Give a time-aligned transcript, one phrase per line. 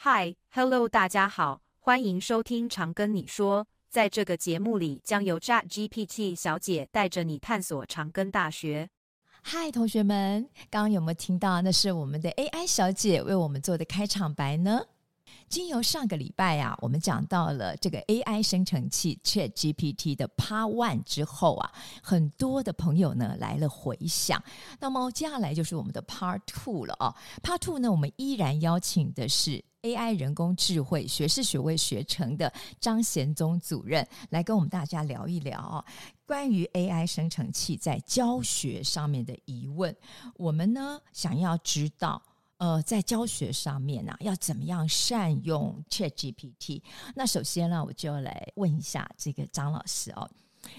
[0.00, 3.66] Hi，Hello，大家好，欢迎收听长庚你说。
[3.88, 8.88] 在这个节目里，将由 ChatGPT 小姐带着你探索长庚大学。
[9.42, 11.60] 嗨，同学们，刚刚有没有听到？
[11.62, 14.80] 那是我们的 AI 小姐为我们做的开场白呢？
[15.48, 24.40] 经由上个礼拜啊，我们讲到了这个 AI 生成器 ChatGPT 的 Part One 之后啊，很多的朋友呢来了回响。
[24.78, 27.16] 那么接下来就是我们的 Part Two 了啊。
[27.42, 35.84] Part Two 呢，我们依然邀请的是 AI 人工智慧学士学位学程的张贤宗主任来跟我们大家聊一聊啊，
[36.26, 39.94] 关于 AI 生成器在教学上面的疑问。
[40.34, 42.22] 我们呢想要知道。
[42.58, 46.82] 呃，在教学上面呢、啊，要怎么样善用 ChatGPT？
[47.14, 50.28] 那首先呢，我就来问一下这个张老师哦，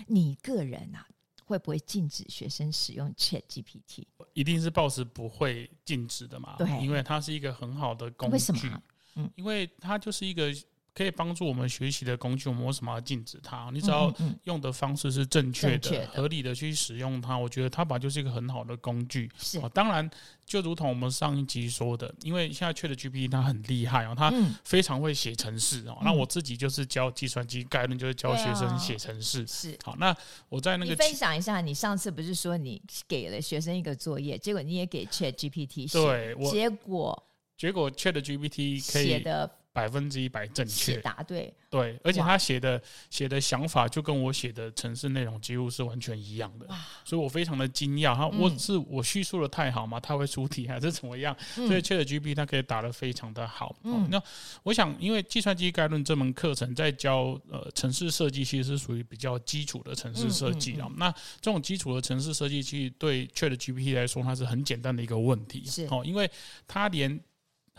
[0.06, 1.08] 你个人啊，
[1.50, 4.06] 会不会禁止学生使用 ChatGPT？
[4.34, 6.56] 一定是抱持不会禁止的嘛？
[6.58, 8.34] 对，因为它是一个很好的工具。
[8.34, 8.82] 为什么？
[9.16, 10.54] 嗯，因为它就是一个。
[10.94, 13.70] 可以帮助我们学习的工具，我们为什么要禁止它？
[13.72, 19.32] 你只要用的方式是正确的、合理的去使用它，我觉得它本来就是一个很好的工具。
[19.38, 20.10] 是，当然，
[20.46, 24.34] 就如同我们上一集说的，因为现在 ChatGPT 它很厉害哦，它
[24.66, 25.98] 非常会写程式哦。
[26.02, 29.48] 那我自己就是教计算机概论，就是教学生写程式。
[29.48, 30.16] 是，好，那
[30.50, 37.24] 我在那个分享一下，你上次不是说你给了学生一个作业，结果你也给 ChatGPT 写，对，结果
[37.56, 39.50] 结果 ChatGPT 可以写的。
[39.72, 46.68] 百分之一百正确，答对，对，而且他写的写的想法就跟我写的城市内容几乎是完全一样的，
[47.06, 48.16] 所以我非常的惊讶。
[48.16, 50.00] 哈我是我叙述的太好吗？
[50.00, 51.36] 他会出题还是怎么样？
[51.54, 53.76] 所以 ChatGPT 它可以答得非常的好。
[53.84, 54.22] 嗯，那
[54.64, 60.90] 我想，因为计算机概论这门课程在教呃城市设计，其实是属于比较基础的城市设计啊。
[60.98, 65.64] 那这种基础的城市设计，其实对 ChatGPT 来说，它是很简单的一个问题。
[65.66, 66.30] 是哦，因为
[66.68, 67.20] 它连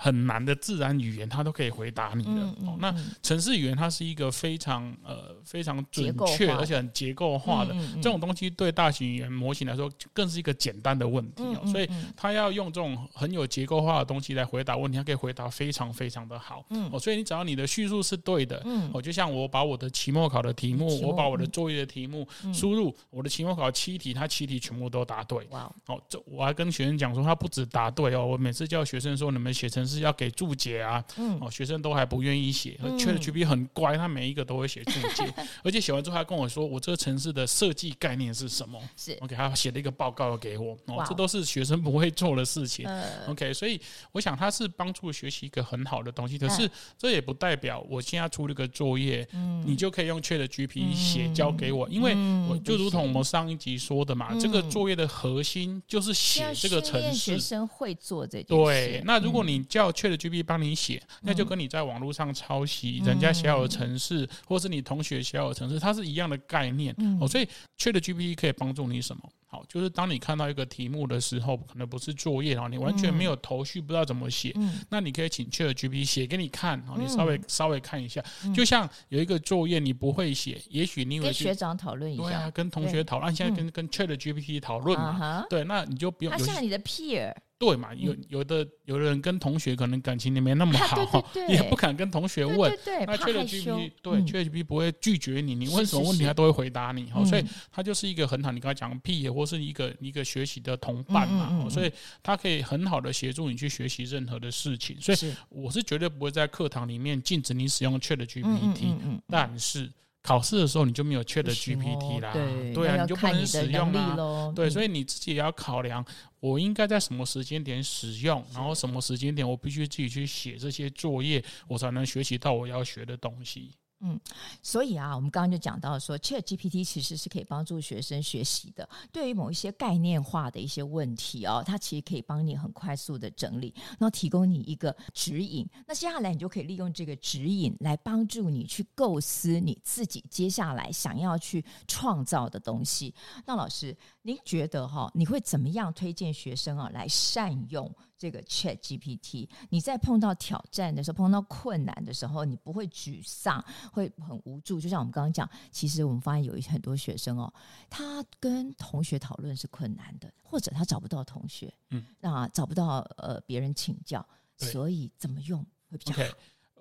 [0.02, 2.30] 很难的自然语言，它都可以回答你的。
[2.30, 16.64] 嗯嗯嗯、那城市语言它是一个非常呃非常准确而且很结构化的、这种东西，对大型语言模型来说更是一个简单的问题、嗯嗯嗯、所以它要用这种很有结构化的东西来回答问题，它可以回答非常非常的好。
[16.70, 25.46] 嗯、哦，所以你只要你的叙述是对的，嗯，哦，就像我把我的期末考的题目，我把我的作业的题目输入，我的期末考七题，它七题全部都答对。
[25.50, 29.89] 哇，哦，这我还跟学生讲说，他不止答对哦，我每次叫学生说，你们写程式。
[29.90, 32.78] 是要给注解啊，嗯、哦，学生都还不愿意写。
[32.98, 35.32] ChatGPT 很乖，他每一个都会写注解，
[35.64, 38.80] 而且写完之后还跟我说，我这个城市的设计概念是什么？
[38.96, 42.86] 是，OK，他写了一个报告给我，哦，这都是学生不会做的事情。
[42.86, 43.80] 呃、OK，所以
[44.12, 52.14] 我想他是帮助学习一个很好的东西，可是这也不代表我现在出了个作业，嗯、你就可以用 ChatGPT 写交给我，因为
[52.48, 58.64] 我就如同我们上一集说的嘛，嗯、这个作业的核心就是写这个城市，学生会做这件事。
[58.64, 66.94] 对，那如果你叫叫 ChatGPT 帮你写，那就跟你在网络上抄袭人家写好的程式，或是你同学写好的程式，它是一样的概念。
[67.18, 67.48] 哦，所以
[67.78, 69.22] ChatGPT 可以帮助你什么？
[69.46, 74.54] 好，就是当你看到一个题目的时候，可能不是作业，然后你完全没有头绪，不知道怎么写，
[74.90, 78.22] 那你可以请 ChatGPT 写给你看，你稍微稍微看一下，
[78.54, 87.34] 就像有一个作业你不会写，也许你跟学长讨论一下，对啊，跟同学讨论，现在跟跟 ChatGPT 讨论嘛，对，那你就不用，他像你的 peer。
[87.60, 92.74] 对嘛，有有的有的人跟同学可能感情也没那么好， 也不敢跟同学问。
[93.06, 97.12] 那 ChatGPT 对 ChatGPT 不会拒绝你，你问什么问题他都会回答你。
[97.26, 101.68] 所以他就是一个很好，你刚才讲屁或是一个一个学习的同伴嘛。
[101.68, 104.98] 所以他可以很好的协助你去学习任何的事情。
[104.98, 109.92] 所以我是绝对不会在课堂里面禁止你使用 ChatGPT，但是。
[110.30, 114.52] 考试的时候你就没有 ChatGPT 啦，对，对啊，你就不能使用啦。
[114.54, 116.04] 对，所以你自己也要考量，
[116.38, 123.72] 我应该在什么时间点使用，然后什么时间点我必须自己去写这些作业，我才能学习到我要学的东西。
[124.02, 124.18] 嗯，
[124.62, 128.88] 所以啊，我们刚刚就讲到说，ChatGPT 其实是可以帮助学生学习的。
[129.12, 135.68] 对于某一些概念化的一些问题哦，它其实可以帮你很快速的整理，然后提供你一个指引。
[135.86, 143.14] 那接下来你就可以利用这个指引来帮助你去构思你自己接下来想要去创造的东西。
[143.44, 147.94] 那老师，您觉得哈，你会怎么样推荐学生啊来善用？
[148.20, 154.78] 这个 ChatGPT，你在碰到挑战的时候，碰到困难的时候，你不会沮丧，会很无助。
[154.78, 157.50] 就像我们刚刚讲，其实我们发现有很多学生哦，
[157.88, 164.22] 他跟同学讨论是困难的，或者他找不到同学，嗯，啊，找不到呃别人请教，
[164.58, 166.34] 所以怎么用会比较好？Okay.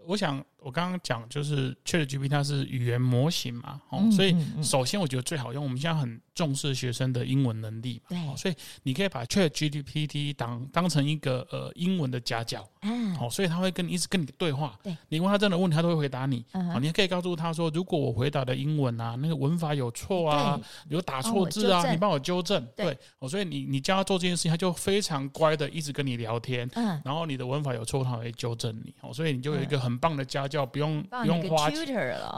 [0.06, 5.64] 我想我刚刚讲就是 ChatGPT 它是语言模型嘛，哦，嗯、所以首先我觉得最好用。
[5.64, 20.60] 我们现在很重视学生的英文能力嘛，对，所以你可以把 ChatGPT 当当成一个呃英文的家教，嗯，哦，所以他会跟你一直跟你对话，对，你问他这样的问题，他都会回答你，嗯、哦，你可以告诉他说，如果我回答的英文啊，那个文法有错啊，
[20.90, 31.86] 有打错字啊，你帮我纠正，对，哦，所以你你教他做这件事情，他就非常乖的一直跟你聊天，嗯，然后你的文法有错，他会纠正你，哦，所以你就有一个很棒的家教，不用不用花钱，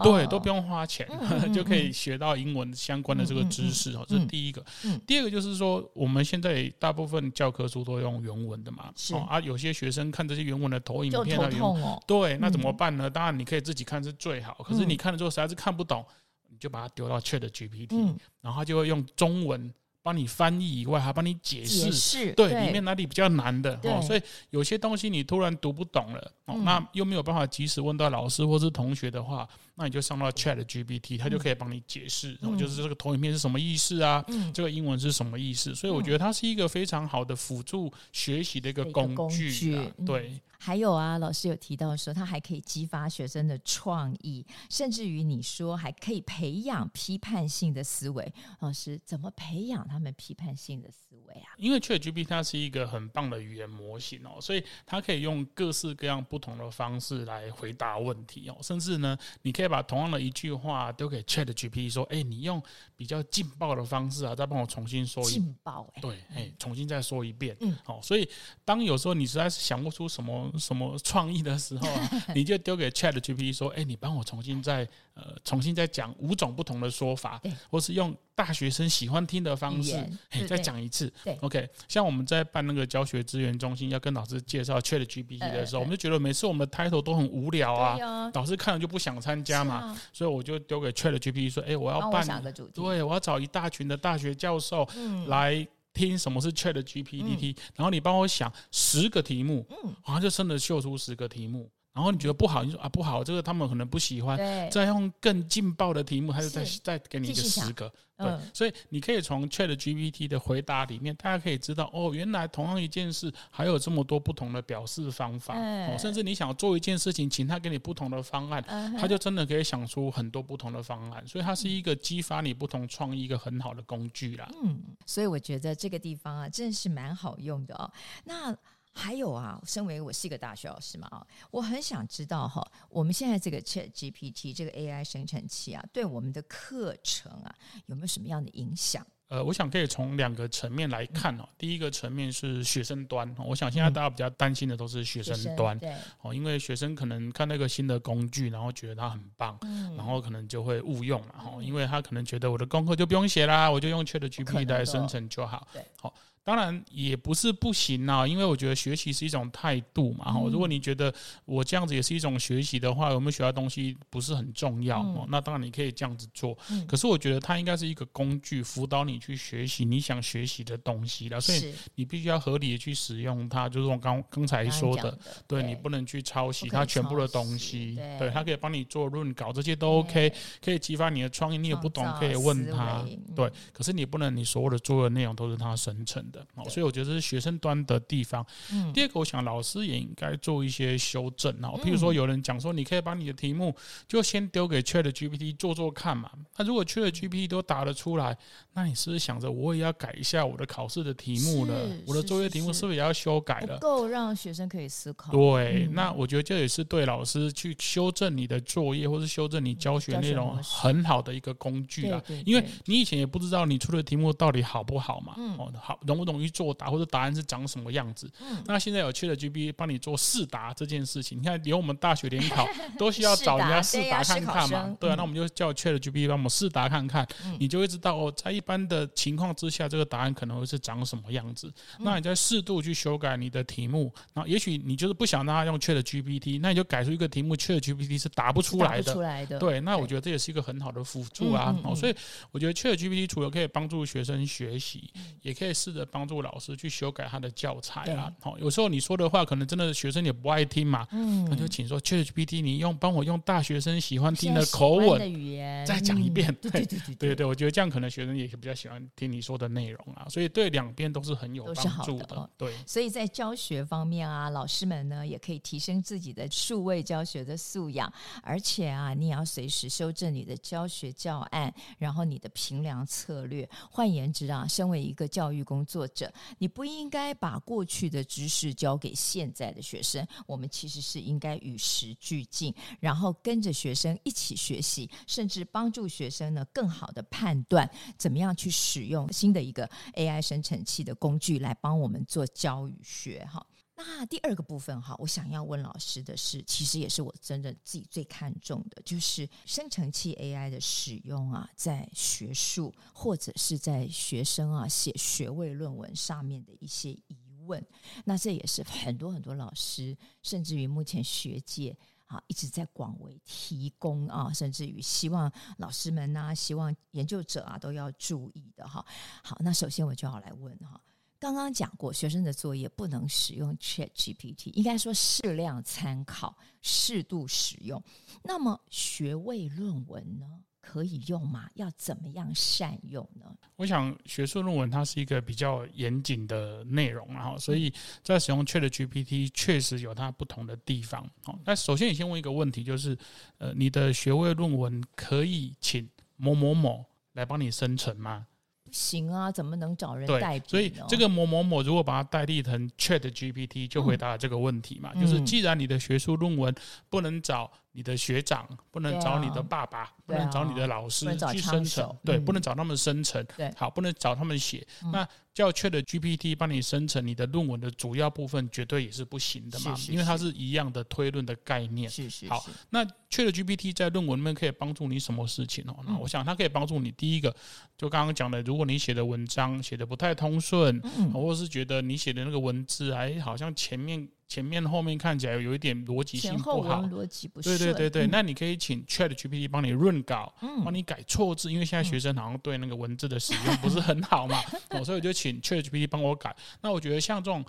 [0.04, 1.08] 对，都不用花钱，
[1.54, 4.64] 就可以学到英文相关的这个知识，哦，这是第一个。
[5.06, 13.10] 第二个就是说，我们现在大部分教科书都用原文的嘛，哦啊，有些学生看这些原文的投影片啊，对，那怎么办呢？
[13.10, 16.06] 当然你可以自己看是最好，可是你看了之后实在是看不懂，
[16.50, 19.74] 你就把它丢到 ChatGPT，然后他就会用中文。
[20.04, 40.32] 帮你翻译以外，还帮你解释，对，里面哪里比较难的哦，所以有些东西你突然读不懂了哦，那又没有办法及时问到老师或是同学的话，那你就上到 ChatGPT，它就可以帮你解释，然后就是这个投影片是什么意思啊，这个英文是什么意思，所以我觉得它是一个非常好的辅助学习的一个工具啊，对。
[40.64, 48.32] 还有啊，老师有提到说，它还可以激发学生的创意，甚至于你说还可以培养批判性的思维。
[48.60, 51.50] 老师怎么培养他们批判性的思维啊？
[51.58, 58.56] 因为 ChatGPT 它是一个很棒的语言模型哦，所以它可以用各式各样不同的方式来回答问题哦。
[58.62, 62.62] 甚至呢，你可以把同样的一句话丢给 ChatGPT 说：“哎，你用
[62.96, 67.58] 比较劲爆的方式啊，再帮我重新说一遍。”劲爆哎，对，哎，重新再说一遍。
[67.62, 68.30] 嗯，好，所以
[68.64, 70.51] 当有时候你实在是想不出什么。
[70.60, 79.96] 什么创意的时候啊， 你就丢给 ChatGPT 说：“哎、欸，你帮我重新再呃，重新再讲五种不同的说法，或是用大学生喜欢听的方式，
[80.30, 81.12] 哎，再讲一次。
[81.24, 81.70] 对，OK。
[81.88, 94.88] 像我们在办那个教学资源中心，要跟老师介绍 ChatGPT 的时候，呃、我们就觉得每次我们的 title 都很无聊啊，哦、老师看了就不想参加嘛，啊、所以我就丢给 ChatGPT 说：“哎、欸，我要办，我对我要找一大群的大学教授
[95.28, 99.68] 来。”听什么是 ChatGPT，然后你帮我想十个题目，
[100.06, 101.72] 然后就真的秀出十个题目。
[101.94, 104.38] 然后你觉得不好，你说啊不好，这个他们可能不喜欢，
[104.70, 107.92] 再用更劲爆的题目，他就再再给你一个十个。
[108.18, 115.58] 对，所以你可以从 ChatGPT 的回答里面，大家可以知道哦，原来同样一件事还有这么多不同的表示方法。
[115.58, 118.64] 哦，甚至你想做一件事情，请他给你不同的方案，
[118.98, 121.28] 他就真的可以想出很多不同的方案。
[121.28, 124.48] 所以它是一个激发你不同创意一个很好的工具啦。
[124.64, 127.92] 嗯，所以我觉得这个地方啊，真的是蛮好用的哦。
[128.24, 128.56] 那。
[128.94, 137.56] 还有啊，身为我是一个大学老师嘛啊，我很想知道哈，我们现在这个 ChatGPT 这个 AI 生成器啊，对我们的课程啊
[137.86, 139.06] 有没有什么样的影响？
[139.30, 141.48] 呃，我想可以从两个层面来看哦。
[141.58, 149.58] 第一个层面是学生端，我想现在大家比较担心的都是学生端，对哦，因为学生可能看那个新的工具，然后觉得它很棒，
[149.96, 156.14] 然后可能就会误用嘛，哈，因为他可能觉得我的功课就不用写啦，我就用 ChatGPT 来生成就好，对，好。
[156.44, 160.32] 当然也不是不行啊，因为我觉得学习是一种态度嘛。
[160.32, 161.14] 哈，如果你觉得
[161.46, 166.58] 我这样子也是一种学习的话，有没有学到东西不是很重要哦，那当然你可以这样子做。
[166.88, 171.40] 可是我觉得它应该是一个工具，辅导你去学习你想学习的东西了。
[171.40, 175.18] 所以你必须要合理的去使用它，就是我刚刚才说的，
[175.48, 177.96] 对你不能去抄袭它全部的东西。
[178.18, 181.58] 对，它可以帮你做润稿，这些都 OK，可以激发你的创意。
[181.58, 183.06] 你也不懂可以问他，
[183.36, 183.52] 对。
[183.72, 186.46] 可是你不能你所有的作业内容都是它生成的。
[186.56, 188.46] 哦，所以我觉得这是学生端的地方。
[188.72, 191.70] 嗯，第二个，我想老师也应该做一些修正啊。
[191.84, 193.76] 譬如说，有人讲说，你可以把你的题目
[194.08, 196.32] 就先丢给 ChatGPT 做做看嘛。
[196.58, 198.38] 那如果 ChatGPT 都答得出来，
[198.74, 201.74] 那你是不是想着我也要改一下我的考试的题目了？
[202.08, 203.78] 我的作业题目是不是也要修改了？
[203.80, 205.32] 够让学生可以思考。
[205.32, 212.22] 对，那我觉得这也是对老师去修正你的作业或是修正你教学内容很好的一个工具啊。
[212.46, 215.34] 因为你以前也不知道你出的题目到底好不好嘛。
[215.58, 218.30] 哦，好，容不容易作答或者答案是长什么样子？
[218.40, 222.68] 嗯，那现在有 ChatGPT 帮你做试答这件事情，你看连我们大学联考
[223.00, 224.96] 都需要找人家试答看看嘛？
[225.00, 227.28] 对啊，那我们就叫 ChatGPT 帮我们试答看看，
[227.60, 231.74] 你就会知道哦，在一般的情况之下，这个答案可能会是长什么样子。
[232.00, 239.14] 那你再适度去修改你的题目，那也许你就是不想让他用 ChatGPT，那你就改出一个题目，ChatGPT 是答不出来的。
[239.14, 239.58] 出来的。
[239.58, 241.76] 对，那我觉得这也是一个很好的辅助啊。
[241.84, 242.16] 哦，所以
[242.52, 245.12] 我觉得 ChatGPT 除了可以帮助学生学习，
[245.42, 246.02] 也可以试着。
[246.12, 248.32] 帮助老师去修改他的教材啊。
[248.42, 256.52] 好，有时候你说的话可能真的学生也不爱听嘛，嗯，那就请说 ChatGPT，你用帮我用大学生喜欢听的口吻的语言再讲一遍。
[256.52, 260.28] 嗯、对对对对对对，我觉得这样可能学生也比较喜欢听你说的内容啊。
[260.30, 262.26] 所以对两边都是很有帮助的。
[262.26, 268.12] 的哦、对，所以在教学方面啊，老师们呢也可以提升自己的数位教学的素养，
[268.44, 273.68] 而且啊，你也要随时修正你的教学教案，然后你的评量策略。
[273.90, 280.26] 换言之啊，身为一个教育工作者，你不应该把过去的知识交给现在的学生。
[280.46, 293.66] 我们其实是应该与时俱进，然后跟着学生一起学习，甚至帮助学生呢更好的判断怎么样去使用新的一个 AI 生成器的工具来帮我们做教育学哈。
[294.04, 307.86] 那第二个部分哈，我想要问老师的是，其实也是我真的自己最看重的，就是生成器 AI 的使用啊，在学术或者是在学生啊写学位论文上面的一些疑问。
[308.26, 319.06] 那这也是很多很多老师，甚至于目前学界啊一直在广为提供啊，甚至于希望老师们呐，希望研究者啊都要注意的哈。
[319.44, 321.00] 好，那首先我就要来问哈。
[321.42, 328.02] 刚刚讲过，学生的作业不能使用 ChatGPT，应该说适量参考、适度使用。
[328.44, 330.46] 那么学位论文呢，
[330.82, 331.68] 可以用吗？
[331.74, 333.58] 要怎么样善用呢？
[333.76, 341.28] 我想学术论文它是一个比较严谨的内容，然后所以在使用 ChatGPT 确实有它不同的地方。
[341.44, 343.18] 好，那首先你先问一个问题，就是
[343.58, 346.08] 呃，你的学位论文可以请
[346.38, 348.46] 某某某来帮你生成吗？
[348.92, 350.70] 行啊，怎么能找人代替？
[350.70, 355.12] 所以这个某某某如果把它代替成 Chat GPT，就回答了这个问题嘛。
[355.16, 356.74] 嗯、就是既然你的学术论文
[357.10, 365.28] 不能找你的学长，不能找你的爸爸，不能找你的老师去生成，对，不能找他们生成，对，好，不能找他们写，那。
[365.54, 372.10] 叫 ChatGPT 帮你生成你的论文的主要部分，绝对也是不行的嘛，因为它是一样的推论的概念。
[372.10, 372.48] 是是。
[372.48, 375.98] 好，那 ChatGPT 在论文里面可以帮助你什么事情哦？
[376.08, 377.54] 那我想它可以帮助你，第一个
[377.98, 381.02] 就刚刚讲的，如果你写的文章写的不太通顺，
[381.34, 384.26] 或者是觉得你写的那个文字还好像前面。
[384.52, 387.78] 前面后面看起来有一点逻辑性不好，逻辑不对。
[387.78, 390.54] 对对对对，那你可以请 ChatGPT 帮你润稿，
[390.84, 394.60] 帮你改错字，因为现在学生好像对那个文字的使用不是很好嘛，
[395.06, 396.54] 所以我就请 ChatGPT 帮我改。
[396.82, 397.64] 那我觉得像这种。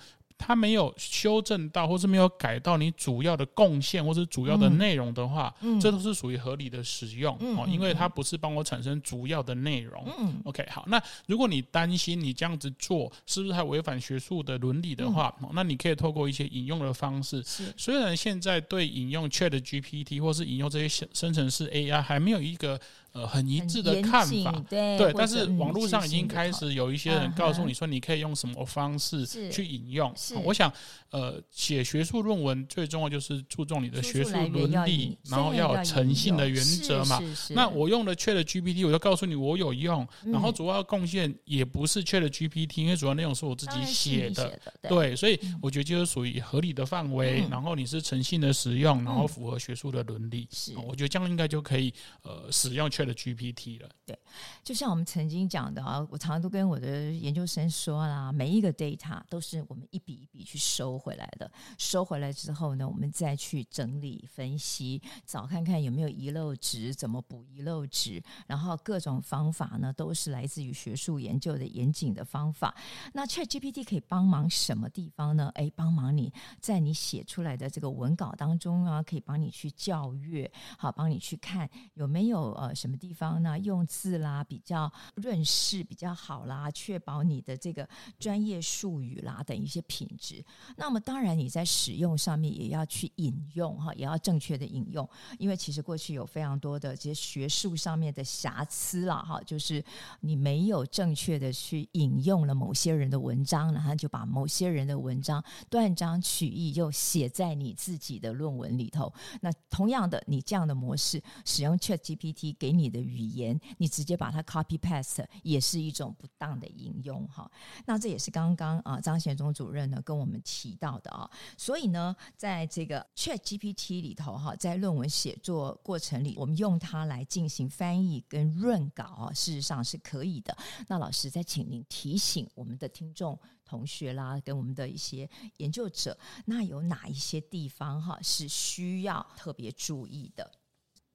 [0.45, 10.05] 他没有修正到，或是没有改到你主要的贡献，或是主要的内容的话，嗯、这都是属于合理的使用哦，嗯、因为它不是帮我产生主要的内容。
[10.19, 17.41] 嗯，OK，好，那如果你担心你这样子做是不是还违反学术的伦理的话，嗯、那你可以透过一些引用的方式。
[17.45, 22.81] 是虽然现在对引用 ChatGPT 或是引用这些生成式 AI 还没有一个。
[23.13, 30.11] 呃，很一致的看法，对，对，但是网络上已经开始有一些人告诉你说，你可以用什么方式去引用。
[30.17, 30.73] 是，我想，
[31.11, 37.21] 呃，写学术论文最重要就是注重你的学术伦理，然后要有诚信的原则嘛。
[37.51, 51.93] 那我用的 ChatGPT，我就告诉你我有用，然后主要贡献也不是 ChatGPT，因为主要内容是我自己写的，对，所以我觉得就是属于合理的范围，然后你是诚信的使用，然后符合学术的伦理，是，我觉得这样应该就可以
[52.23, 53.02] 呃使用 Chat。
[53.05, 54.19] 的 GPT 了，对，
[54.63, 72.73] 就像我们曾经讲的啊，我常常都跟我的研究生说啦，每一个 data 都是我们一笔一笔去收回来的，收回来之后呢，我们再去整理分析，找看看有没有遗漏值，怎么补遗漏值，然后各种方法呢，都是来自于学术研究的严谨的方法。
[73.13, 75.51] 那 ChatGPT 可以帮忙什么地方呢？
[75.57, 82.92] 诶，帮忙你在你写出来的这个文稿当中啊，可以帮你去校阅，好，帮你去看有没有呃什么。
[82.97, 90.45] 地方呢，用字啦比较润饰比较好啦，确保你的这个专业术语啦等一些品质。
[90.77, 95.09] 那么当然你在使用上面也要去引用哈，也要正确的引用，
[95.39, 99.85] 因为其实过去有非常多的这些学术上面的瑕疵啦哈，就是
[100.21, 109.13] 你没有正确的去引用了某些人的文章，然后就把某些人的文章断章取义又写在你自己的论文里头。
[109.41, 117.51] 那同样的，你这样的模式使用 ChatGPT 给你你的语言，你直接把它 copy paste 也是一种不当的引用哈。
[117.87, 121.31] 那这也是刚刚啊张贤忠主任呢跟我们提到的啊。
[121.57, 130.57] 所以呢，在这个 Chat GPT 里头哈，在论文写作过程里，我们用它来进行翻译跟润稿啊，事实上是可以的。
[130.89, 140.51] 那老师再请您提醒我们的听众同学啦，跟我们的一些研究者，那有哪一些地方哈是需要特别注意的？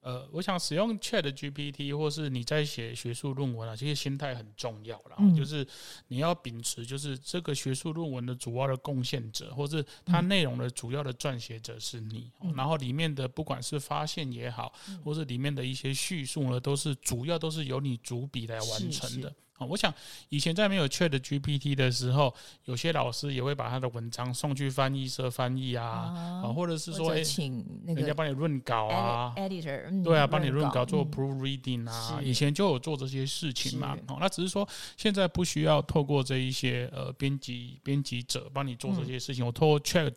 [0.07, 5.17] 呃，我想使用 Chat GPT，或是你在写学术论文啊，其实心态很重要啦。
[5.19, 5.67] 嗯、就是
[6.07, 19.35] 你要秉持，就是这个学术论文的主要的贡献者，或是它内容的主要的撰写者是你，嗯、然后里面的不管是发现也好，嗯、或是里面的一些叙述呢，都是主要都是由你主笔来完成的。
[19.57, 19.93] 啊，我想
[20.29, 22.33] 以前在没有 Chat GPT 的时候，
[22.65, 33.97] 有些老师也会把他的文章送去翻译社翻译啊，啊，或者是说，请那个人家帮你润稿啊，editor，对啊，帮你润稿做 proofreading 啊，以前就有做这些事情嘛。
[34.07, 40.09] 哦，那只是说现在不需要透过这一些呃编辑编辑者帮你做这些事情，我透过 Chat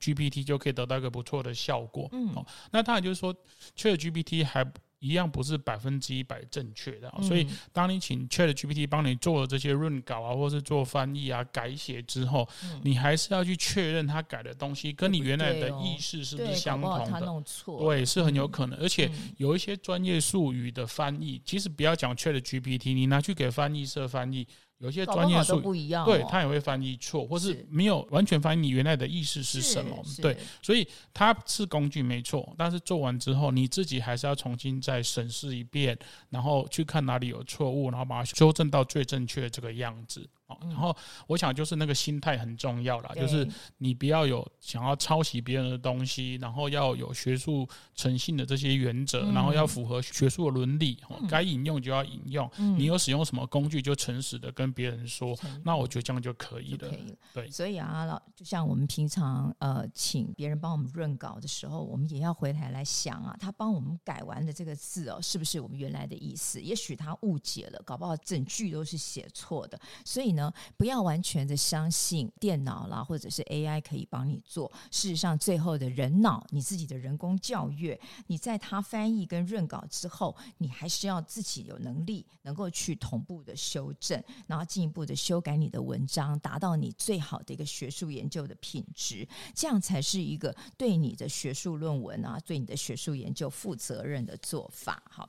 [0.00, 2.08] GPT 就可以得到一个不错的效果。
[2.12, 3.34] 嗯，哦，那当然就是说
[3.76, 4.66] Chat GPT 还。
[5.06, 12.48] 一样不是百分之一百正确的，所以当你请 Chat GPT 帮你做了这些润稿啊，或是做翻译啊、改写之后，
[12.82, 17.44] 你还是要去确认他改的东西跟你原来的意识是不是相同的。
[17.78, 18.78] 对，是很有可能。
[18.80, 24.46] 而且有一些专业术语的翻译，其实不要讲 Chat GPT，你拿去给翻译社翻译。
[24.78, 30.04] 有些专业术语，对他也会翻译错，或是没有完全翻译你原来的意思是什么。
[30.20, 40.28] 对，所以它是工具没错，但是做完之后，你自己还是要重新再审视一遍，然后去看哪里有错误，然后把它修正到最正确这个样子。
[40.60, 43.46] 然后我想就是那个心态很重要啦，就是
[43.78, 50.98] 你不要有想要抄袭别人的东西，然后要有学术诚信的这些原则，然后要符合学术的伦理，
[51.28, 52.48] 该引用就要引用，
[52.78, 56.88] 你有使用什么工具就诚实的跟别人说，那我觉得这样就可以了。
[57.34, 66.62] 对，所以啊，老就像我们平常呃请别人帮我们润稿的时候，我们也要回台来想啊，他帮我们改完的这个字哦，是不是我们原来的意思？
[66.62, 70.35] 也许他误解了，搞不好整句都是写错的，所以。
[70.36, 74.70] 呢，不要完全的相信电脑啦，或者是 AI 可以帮你做。
[74.92, 95.02] 事实上，最后的人脑，你自己的人工校阅，你在它翻译跟润稿之后，你还是要自己有能力，能够去同步的修正，然后进一步的修改你的文章，达到你最好的一个学术研究的品质，这样才是一个对你的学术论文啊，对你的学术研究负责任的做法。
[95.10, 95.28] 好。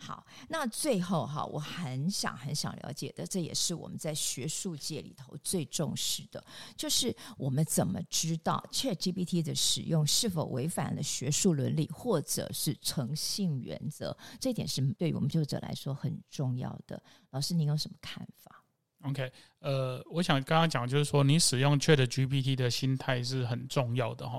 [0.00, 6.42] 好，那最后哈，我很想很想了解的，这也是我们在学术界里头最重视的，
[6.76, 14.16] 就是我们怎么知道 ChatGPT 的使用是否违反了学术伦理或者是诚信原则？
[14.38, 17.02] 这点是对于我们就者来说很重要的。
[17.30, 18.57] 老师，您有什么看法
[19.02, 19.30] ？OK。
[19.60, 24.38] 呃，我想刚刚讲就是说，你使用 Chat GPT 的心态是很重要的哈。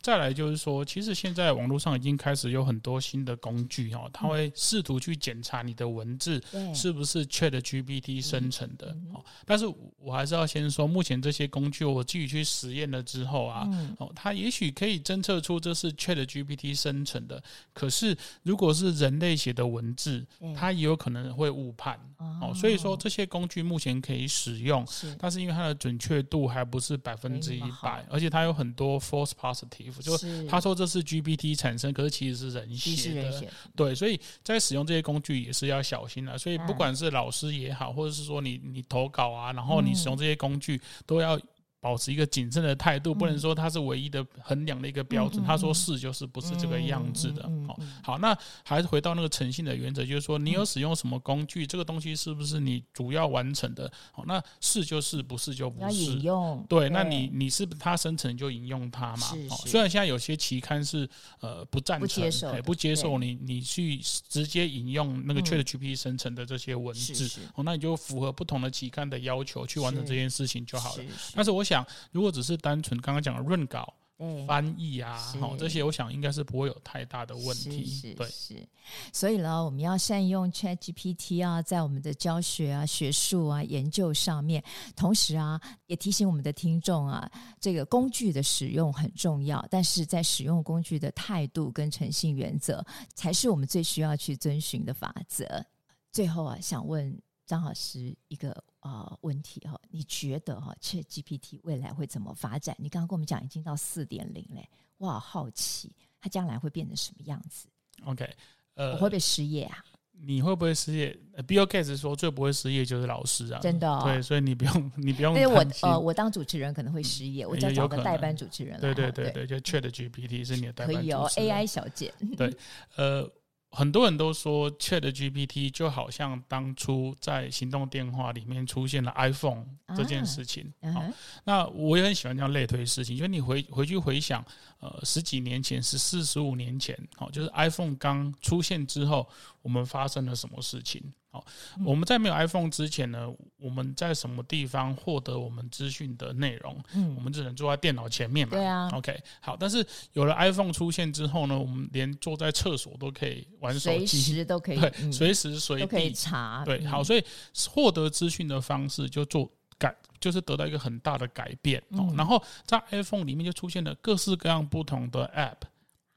[0.00, 6.40] 再来就是说，其实现在网络上已经开始有很多新的工具哈，它会试图去检查你的文字
[6.72, 8.96] 是不是 Chat GPT 生成的。
[9.44, 9.66] 但是
[9.98, 13.68] 我还是要先说，目前这些工具我自己去实验了之后啊，
[13.98, 17.42] 哦，它也许可以侦测出这是 Chat GPT 生成的。
[17.72, 21.98] 可是如果是人类写的文字，它也有可能会误判。
[22.40, 24.60] 哦，所以说这些工具目前可以使。
[24.60, 24.86] 用，
[25.18, 36.36] 但是因为它的准确度还不是百分之一百，而且它有很多 false positive，就是他说这是 GPT 产生，可是其实是人写的，对，所以在使用这些工具也是要小心的。
[36.36, 41.40] 所以不管是老师也好，或者是说你你投稿啊，然后你使用这些工具都要。
[41.80, 45.42] 保持一个谨慎的态度，不能说它是唯一的衡量的一个标准。
[45.42, 47.42] 他说是就是，不是这个样子的。
[47.66, 53.90] 好，好，那还是回到那个诚信的原则，就是说你有使用什么工具，这个东西是不是你主要完成的？
[54.12, 55.96] 好，那是就是，不是就不是。
[55.96, 56.64] 引用。
[56.68, 59.28] 对，那你你是它生成就引用它嘛？
[59.66, 61.08] 虽然现在有些期刊是
[61.40, 67.40] 呃不赞成，不接受，不接受你你去直接引用那个 ChatGPT 生成的这些文字。
[67.54, 71.04] 哦，那你就符合不同的期刊的要求去完成这件事情就好了。
[71.34, 71.84] 但是我想。
[71.84, 77.86] 讲，如果只是单纯刚刚讲的润稿、对翻译啊，好这些，我想应该是不会有太大的问题。
[77.86, 78.68] 是是，对是，
[79.12, 84.62] 所以呢，我们要善用 ChatGPT 啊，在我们的教学啊、学术啊、研究上面。
[84.96, 87.30] 同时啊，也提醒我们的听众啊，
[87.60, 95.64] 这个工具的使用很重要，但是在使用工具的态度跟诚信原则，才是我们最需要去遵循的法则。
[96.10, 97.16] 最后啊，想问
[97.50, 98.56] 张老师一个。
[98.80, 102.74] 啊、呃，问题哈，你觉得哈，ChatGPT 未来会怎么发展？
[102.78, 107.68] 你刚刚跟我们讲已经到四点零嘞，我好好奇它将来会变成什么样子
[108.06, 108.26] ？OK，
[108.72, 109.84] 呃，我会不会失业啊？
[110.12, 111.14] 你会不会失业
[111.46, 114.00] ？Bill Gates 说最不会失业就是老师啊，真的、哦。
[114.06, 115.34] 对，所以你不用， 你不用。
[115.34, 118.80] 因为我呃，我当主持人可能会失业，我就找个代班主持人。
[118.80, 121.28] 对对对对，就 ChatGPT 是你的代班主持人。
[121.28, 122.14] 可以哦，AI 小姐。
[122.34, 122.50] 对，
[122.96, 123.30] 呃。
[123.72, 129.64] 很多人都说 ChatGPT 就好像当初在行动电话里面出现了 iPhone
[129.96, 130.72] 这件事情。
[130.80, 131.12] 啊 uh huh.
[131.44, 134.44] 那我也很喜欢这样类推事情，就是你回回去回想，
[134.80, 139.28] 呃，十几年前、十四、十五年前，哦，就是 iPhone 刚出现之后，
[139.62, 141.02] 我们发生了什么事情？
[141.32, 141.44] 好，
[141.84, 146.76] 我们在没有 iPhone 之前呢，我们在什么地方获得我们资讯的内容？
[146.92, 148.56] 嗯，我们只能坐在电脑前面嘛。
[148.56, 148.90] 对啊。
[148.92, 156.64] OK，好，但是有了 iPhone 出现之后呢，我们连坐在厕所都可以玩手机，随时都可以，对，随时随地都可以查。
[156.64, 157.24] 对，好，所以
[157.68, 161.80] 获得资讯的方式就做改，就是得到一个很大的改变。
[161.90, 165.68] 嗯，然后在 iPhone 里面就出现了各式各样不同的 App。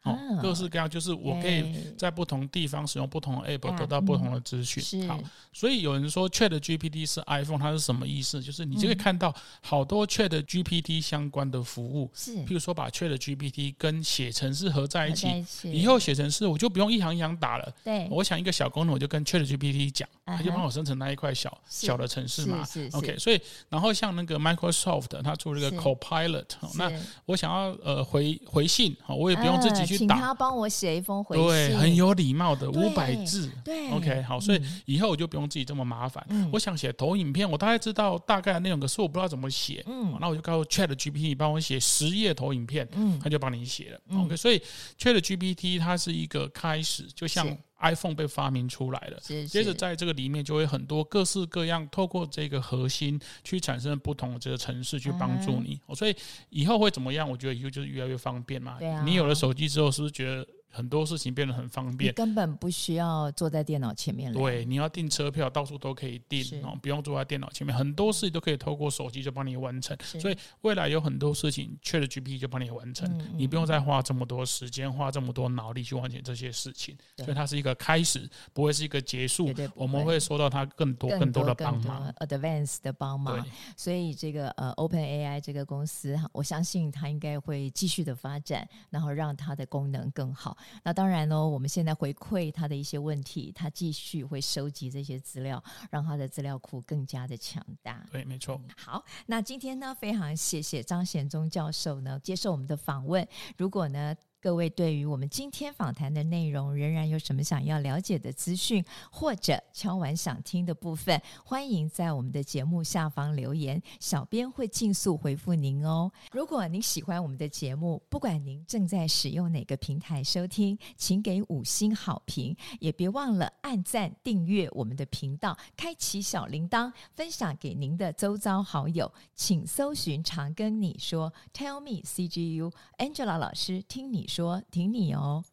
[0.04, 5.08] 哦，各式各样，就是我可以在不同地方使用不同的 app 得到不同的资讯。
[5.08, 5.18] 好，
[5.54, 8.42] 所以有人说 ChatGPT 是 iPhone，它是什么意思？
[8.42, 15.28] 就是你就可以看到好多 ChatGPT 相关的服务，是，譬如说把 ChatGPT 跟写程式合在一起，
[15.72, 17.74] 以后写程式我就不用一行一行打了。
[17.82, 22.68] 对，我想一个小功能，我就跟 ChatGPT 讲，它就帮我生成那一块小小的程式嘛。
[22.92, 23.40] OK，所以
[23.70, 26.44] 然后像那个 Microsoft，它出了一个 Copilot，
[26.76, 26.92] 那
[27.26, 29.93] 我想要呃回回信，我也不用自己去。
[29.98, 36.26] 请他帮我写一封回信，对，很有礼貌的五百字，对，OK，好，所以以后我就不用自己这么麻烦。
[36.30, 39.84] 嗯，我想写投影片，我大概知道大概的内容，可是我不知道怎么写。
[39.88, 44.00] 嗯，那我就告诉 ChatGPT 帮我写十页投影片，嗯，他就帮你写了。
[44.20, 44.62] OK，所以
[45.00, 47.46] ChatGPT 它是一个开始，就像。
[47.84, 55.80] iPhone 被发明出来了，是是接着在这个里面就会很多各式各样，透过这个核心去产生不同的这个程式去帮助你。
[55.88, 56.16] 嗯、所以
[56.50, 57.30] 以后会怎么样？
[57.30, 58.78] 我觉得以后就是越来越方便嘛。
[58.80, 60.48] 对啊，你有了手机之后，是不是觉得？
[60.74, 64.34] 很多事情变得很方便，根本不需要坐在电脑前面。
[64.34, 69.96] 对，你要订车票，到处都可以订哦，不用坐在电脑前面，很多事情都可以透过手机就帮你完成。
[70.20, 73.08] 所以未来有很多事情，ChatGPT 就帮你完成，
[73.38, 76.98] 你不用再花这么多时间、花这么多脑力去完成这些事情。
[77.18, 79.46] 所以它是一个开始，不会是一个结束。
[79.46, 83.46] 对对对，我们会收到它更多更多的帮忙，advance 的帮忙。
[83.78, 90.58] 所以这个呃，OpenAI 这个公司，我相信它应该会继续的发展，然后让它的功能更好。
[90.84, 91.44] 那当然呢。
[91.44, 98.04] 我们现在回馈他的一些问题，他继续会收集这些资料，让他的资料库更加的强大。
[98.12, 98.60] 对，没错。
[98.76, 103.28] 好，那今天呢，非常谢谢张显宗教授呢接受我们的访问。
[103.58, 116.12] 如果呢，各位对于我们今天访谈的内容，仍然有什么想要了解的资讯，或者敲完想听的部分，欢迎在我们的节目下方留言，小编会尽速回复您哦。
[116.34, 129.10] 如果您喜欢我们的节目，不管您正在使用哪个平台收听，请给五星好评，也别忘了按赞订阅我们的频道，开启小铃铛，分享给您的周遭好友。
[129.34, 134.64] 请搜寻“常跟你说 ”，Tell me CGU Angela 老师听你说。
[134.72, 135.44] 挺，你哦。